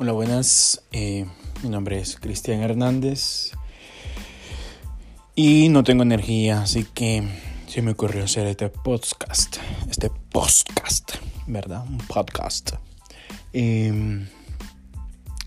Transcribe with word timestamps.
Hola, 0.00 0.12
buenas. 0.12 0.80
Eh, 0.92 1.26
mi 1.64 1.70
nombre 1.70 1.98
es 1.98 2.20
Cristian 2.20 2.60
Hernández 2.60 3.50
y 5.34 5.70
no 5.70 5.82
tengo 5.82 6.04
energía, 6.04 6.62
así 6.62 6.84
que 6.84 7.28
se 7.66 7.82
me 7.82 7.90
ocurrió 7.90 8.22
hacer 8.22 8.46
este 8.46 8.68
podcast, 8.68 9.56
este 9.90 10.08
podcast, 10.30 11.16
¿verdad? 11.48 11.84
Un 11.84 11.98
podcast. 11.98 12.74
Eh, 13.52 14.24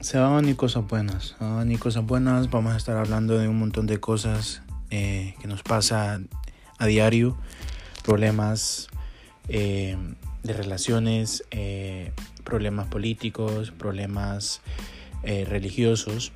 se 0.02 0.20
van 0.20 0.34
a 0.34 0.36
venir 0.36 0.58
cosas 0.58 0.86
buenas, 0.86 1.28
se 1.28 1.46
van 1.46 1.54
a 1.54 1.60
venir 1.60 1.80
cosas 1.80 2.06
buenas. 2.06 2.50
Vamos 2.50 2.74
a 2.74 2.78
estar 2.78 2.98
hablando 2.98 3.38
de 3.38 3.48
un 3.48 3.58
montón 3.58 3.88
de 3.88 4.02
cosas 4.02 4.64
eh, 4.90 5.34
que 5.40 5.48
nos 5.48 5.64
pasa 5.64 6.20
a 6.78 6.86
diario, 6.88 7.38
problemas 8.04 8.90
eh, 9.48 9.96
de 10.44 10.54
relaciones, 10.54 11.46
problemas 12.52 12.88
políticos, 12.88 13.72
problemas 13.72 14.60
eh, 15.24 15.46
religiosos, 15.48 16.34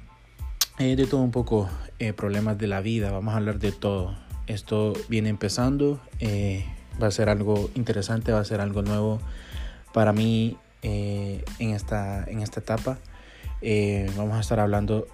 eh, 0.79 0.95
de 0.95 1.07
todo 1.07 1.19
un 1.19 1.31
poco, 1.31 1.67
eh, 1.99 2.13
problemas 2.13 2.57
de 2.57 2.67
la 2.67 2.79
vida, 2.79 3.11
vamos 3.11 3.33
a 3.33 3.37
hablar 3.37 3.59
de 3.59 3.73
todo. 3.73 4.15
Esto 4.47 4.93
viene 5.09 5.27
empezando, 5.27 5.99
eh, 6.21 6.63
va 7.03 7.07
a 7.07 7.11
ser 7.11 7.27
algo 7.27 7.69
interesante, 7.75 8.31
va 8.31 8.39
a 8.39 8.45
ser 8.45 8.61
algo 8.61 8.81
nuevo 8.81 9.19
para 9.91 10.13
mí 10.13 10.55
en, 10.81 11.43
esta, 11.59 12.23
en 12.29 12.39
esta 12.41 12.61
etapa. 12.61 12.97
Vamos 14.15 14.37
a 14.37 14.39
estar 14.39 14.61
hablando 14.61 15.07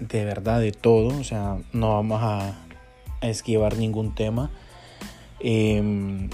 de 0.00 0.24
verdad 0.24 0.60
de 0.60 0.72
todo, 0.72 1.18
o 1.18 1.24
sea, 1.24 1.58
no 1.74 1.90
vamos 1.90 2.22
a, 2.22 2.54
esquivar 3.20 3.76
ningún 3.76 4.14
tema. 4.14 4.50
Eh, 5.40 6.30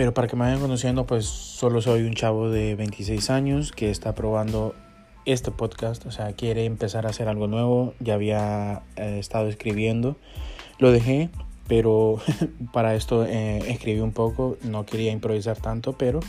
pero 0.00 0.14
para 0.14 0.28
que 0.28 0.34
me 0.34 0.46
vayan 0.46 0.60
conociendo, 0.60 1.04
pues 1.04 1.26
solo 1.26 1.82
soy 1.82 2.04
un 2.04 2.14
chavo 2.14 2.48
de 2.48 2.74
26 2.74 3.28
años 3.28 3.70
que 3.70 3.90
está 3.90 4.14
probando 4.14 4.74
este 5.26 5.50
podcast, 5.50 6.06
o 6.06 6.10
sea, 6.10 6.32
quiere 6.32 6.64
empezar 6.64 7.04
a 7.04 7.10
hacer 7.10 7.28
algo 7.28 7.48
nuevo. 7.48 7.92
Ya 8.00 8.14
había 8.14 8.80
eh, 8.96 9.18
estado 9.18 9.48
escribiendo, 9.48 10.16
lo 10.78 10.90
dejé, 10.90 11.28
pero 11.68 12.18
para 12.72 12.94
esto 12.94 13.26
eh, 13.26 13.58
escribí 13.66 14.00
un 14.00 14.12
poco, 14.12 14.56
no 14.62 14.86
quería 14.86 15.12
improvisar 15.12 15.58
tanto, 15.58 15.92
pero 15.92 16.20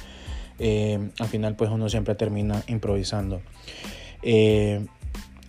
eh, 0.59 1.09
al 1.19 1.27
final 1.29 1.55
pues 1.55 1.71
uno 1.71 1.87
siempre 1.87 2.13
termina 2.15 2.63
improvisando. 2.67 3.39
Eh, 4.21 4.85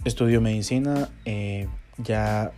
estudio 0.05 0.41
medicina, 0.41 1.09
ya 1.99 2.53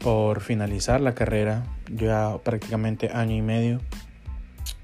por 0.00 0.40
finalizar 0.40 1.00
la 1.00 1.14
carrera, 1.14 1.62
ya 1.88 2.38
prácticamente 2.42 3.10
año 3.10 3.36
y 3.36 3.42
medio 3.42 3.80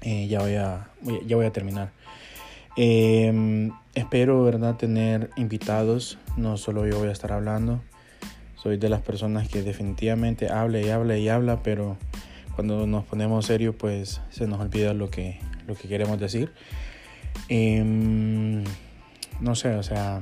eh, 0.03 0.27
ya, 0.27 0.39
voy 0.39 0.55
a, 0.55 0.89
ya 1.25 1.35
voy 1.35 1.45
a 1.45 1.51
terminar. 1.51 1.91
Eh, 2.75 3.71
espero, 3.95 4.43
¿verdad?, 4.43 4.75
tener 4.75 5.29
invitados. 5.37 6.17
No 6.37 6.57
solo 6.57 6.85
yo 6.85 6.99
voy 6.99 7.07
a 7.07 7.11
estar 7.11 7.31
hablando. 7.31 7.81
Soy 8.55 8.77
de 8.77 8.89
las 8.89 9.01
personas 9.01 9.47
que 9.47 9.61
definitivamente 9.63 10.49
habla 10.49 10.79
y 10.81 10.89
habla 10.89 11.17
y 11.17 11.29
habla, 11.29 11.63
pero 11.63 11.97
cuando 12.55 12.85
nos 12.85 13.05
ponemos 13.05 13.45
serios, 13.45 13.75
pues 13.75 14.21
se 14.29 14.45
nos 14.45 14.59
olvida 14.59 14.93
lo 14.93 15.09
que, 15.09 15.39
lo 15.67 15.75
que 15.75 15.87
queremos 15.87 16.19
decir. 16.19 16.51
Eh, 17.49 18.63
no 19.39 19.55
sé, 19.55 19.75
o 19.75 19.83
sea, 19.83 20.21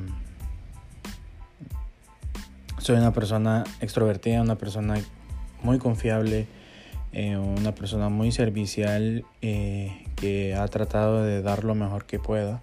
soy 2.77 2.97
una 2.97 3.13
persona 3.13 3.63
extrovertida, 3.79 4.41
una 4.41 4.57
persona 4.57 4.95
muy 5.63 5.77
confiable 5.77 6.47
eh, 7.13 7.37
una 7.37 7.73
persona 7.75 8.09
muy 8.09 8.31
servicial 8.31 9.25
eh, 9.41 10.05
que 10.15 10.55
ha 10.55 10.67
tratado 10.67 11.23
de 11.23 11.41
dar 11.41 11.63
lo 11.63 11.75
mejor 11.75 12.05
que 12.05 12.19
pueda 12.19 12.61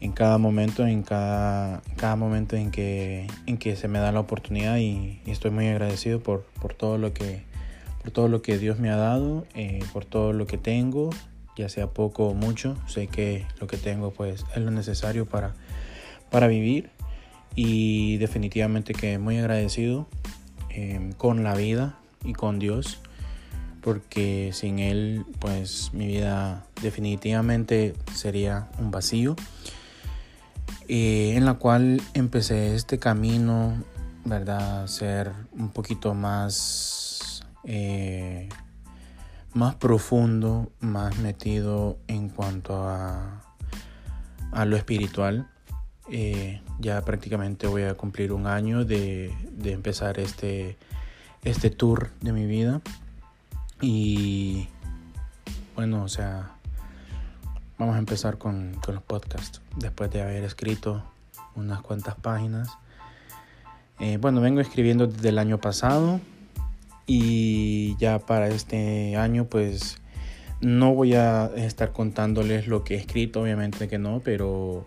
en 0.00 0.12
cada 0.12 0.38
momento, 0.38 0.86
en 0.86 1.02
cada, 1.02 1.82
cada 1.96 2.16
momento 2.16 2.56
en 2.56 2.70
que, 2.70 3.26
en 3.46 3.58
que 3.58 3.76
se 3.76 3.86
me 3.86 3.98
da 3.98 4.12
la 4.12 4.20
oportunidad 4.20 4.78
y, 4.78 5.20
y 5.24 5.30
estoy 5.30 5.50
muy 5.50 5.68
agradecido 5.68 6.20
por, 6.20 6.44
por, 6.60 6.72
todo 6.72 6.96
lo 6.96 7.12
que, 7.12 7.42
por 8.02 8.10
todo 8.10 8.28
lo 8.28 8.40
que 8.40 8.58
Dios 8.58 8.78
me 8.78 8.90
ha 8.90 8.96
dado, 8.96 9.46
eh, 9.54 9.80
por 9.92 10.06
todo 10.06 10.32
lo 10.32 10.46
que 10.46 10.56
tengo, 10.56 11.10
ya 11.56 11.68
sea 11.68 11.88
poco 11.88 12.28
o 12.28 12.34
mucho, 12.34 12.76
sé 12.86 13.08
que 13.08 13.46
lo 13.60 13.66
que 13.66 13.76
tengo 13.76 14.10
pues 14.10 14.46
es 14.54 14.62
lo 14.62 14.70
necesario 14.70 15.26
para, 15.26 15.54
para 16.30 16.46
vivir 16.46 16.90
y 17.54 18.16
definitivamente 18.16 18.94
que 18.94 19.18
muy 19.18 19.36
agradecido 19.36 20.08
eh, 20.70 21.10
con 21.18 21.44
la 21.44 21.54
vida 21.54 21.98
y 22.24 22.32
con 22.32 22.58
Dios 22.58 23.02
porque 23.80 24.50
sin 24.52 24.78
él 24.78 25.24
pues 25.38 25.92
mi 25.92 26.06
vida 26.06 26.66
definitivamente 26.82 27.94
sería 28.14 28.68
un 28.78 28.90
vacío. 28.90 29.36
Eh, 30.88 31.34
en 31.36 31.44
la 31.44 31.54
cual 31.54 32.02
empecé 32.14 32.74
este 32.74 32.98
camino 32.98 33.74
verdad 34.24 34.86
ser 34.88 35.32
un 35.52 35.70
poquito 35.70 36.14
más 36.14 37.44
eh, 37.64 38.48
más 39.52 39.76
profundo 39.76 40.72
más 40.80 41.16
metido 41.18 41.98
en 42.08 42.28
cuanto 42.28 42.88
a, 42.88 43.42
a 44.52 44.64
lo 44.64 44.76
espiritual. 44.76 45.48
Eh, 46.12 46.60
ya 46.80 47.04
prácticamente 47.04 47.68
voy 47.68 47.82
a 47.82 47.94
cumplir 47.94 48.32
un 48.32 48.48
año 48.48 48.84
de, 48.84 49.32
de 49.52 49.72
empezar 49.72 50.18
este 50.18 50.76
este 51.44 51.70
tour 51.70 52.10
de 52.20 52.32
mi 52.32 52.46
vida 52.46 52.82
y 53.80 54.68
bueno, 55.74 56.04
o 56.04 56.08
sea, 56.08 56.50
vamos 57.78 57.96
a 57.96 57.98
empezar 57.98 58.38
con, 58.38 58.74
con, 58.84 58.94
los 58.94 59.02
podcasts. 59.02 59.62
Después 59.76 60.10
de 60.10 60.22
haber 60.22 60.44
escrito 60.44 61.02
unas 61.54 61.80
cuantas 61.80 62.14
páginas. 62.16 62.68
Eh, 63.98 64.18
bueno, 64.20 64.40
vengo 64.40 64.60
escribiendo 64.60 65.06
desde 65.06 65.30
el 65.30 65.38
año 65.38 65.58
pasado. 65.58 66.20
Y 67.06 67.96
ya 67.96 68.18
para 68.18 68.48
este 68.48 69.16
año, 69.16 69.46
pues 69.46 69.98
no 70.60 70.94
voy 70.94 71.14
a 71.14 71.46
estar 71.56 71.92
contándoles 71.92 72.68
lo 72.68 72.84
que 72.84 72.94
he 72.94 72.98
escrito, 72.98 73.40
obviamente 73.40 73.88
que 73.88 73.98
no, 73.98 74.20
pero, 74.22 74.86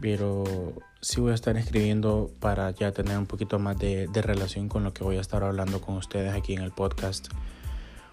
pero 0.00 0.72
sí 1.00 1.20
voy 1.20 1.32
a 1.32 1.34
estar 1.34 1.56
escribiendo 1.56 2.30
para 2.40 2.70
ya 2.70 2.92
tener 2.92 3.18
un 3.18 3.26
poquito 3.26 3.58
más 3.58 3.78
de, 3.78 4.08
de 4.08 4.22
relación 4.22 4.68
con 4.68 4.82
lo 4.82 4.94
que 4.94 5.04
voy 5.04 5.18
a 5.18 5.20
estar 5.20 5.44
hablando 5.44 5.80
con 5.80 5.96
ustedes 5.96 6.32
aquí 6.32 6.54
en 6.54 6.62
el 6.62 6.72
podcast 6.72 7.28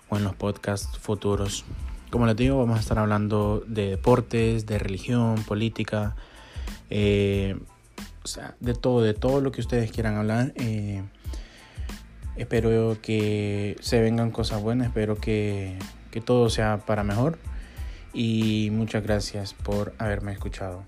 o 0.10 0.18
en 0.18 0.24
los 0.24 0.36
podcasts 0.36 0.98
futuros. 0.98 1.66
Como 2.10 2.26
les 2.26 2.36
digo, 2.36 2.58
vamos 2.58 2.78
a 2.78 2.82
estar 2.82 2.98
hablando 2.98 3.64
de 3.68 3.92
deportes, 3.92 4.66
de 4.66 4.80
religión, 4.80 5.36
política, 5.44 6.16
eh, 6.90 7.58
de 8.60 8.74
todo, 8.74 9.02
de 9.02 9.14
todo 9.14 9.42
lo 9.42 9.52
que 9.52 9.62
ustedes 9.62 9.92
quieran 9.92 10.18
hablar. 10.18 10.54
Eh, 10.56 11.04
espero 12.36 12.98
que 13.02 13.78
se 13.80 14.02
vengan 14.02 14.32
cosas 14.32 14.62
buenas, 14.62 14.88
espero 14.88 15.16
que, 15.18 15.78
que 16.12 16.22
todo 16.22 16.50
sea 16.50 16.80
para 16.86 17.04
mejor 17.04 17.38
y 18.14 18.70
muchas 18.72 19.04
gracias 19.04 19.54
por 19.54 19.94
haberme 20.00 20.32
escuchado. 20.32 20.84